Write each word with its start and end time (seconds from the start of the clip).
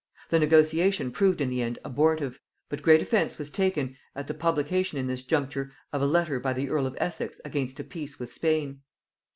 The 0.29 0.39
negotiation 0.39 1.11
proved 1.11 1.41
in 1.41 1.49
the 1.49 1.61
end 1.61 1.77
abortive; 1.85 2.39
but 2.69 2.81
great 2.81 3.03
offence 3.03 3.37
was 3.37 3.51
taken 3.51 3.97
at 4.15 4.25
the 4.25 4.33
publication 4.33 4.97
in 4.97 5.05
this 5.05 5.21
juncture 5.21 5.73
of 5.93 6.01
a 6.01 6.07
letter 6.07 6.39
by 6.39 6.53
the 6.53 6.71
earl 6.71 6.87
of 6.87 6.97
Essex 6.99 7.39
against 7.45 7.79
a 7.79 7.83
peace 7.83 8.17
with 8.17 8.33
Spain. 8.33 8.81